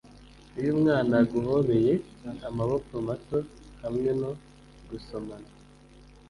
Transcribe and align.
iyo 0.59 0.69
umwana 0.75 1.13
aguhobeye 1.23 1.93
amaboko 2.49 2.91
mato, 3.07 3.39
hamwe 3.81 4.09
no 4.21 4.31
gusomana 4.89 5.49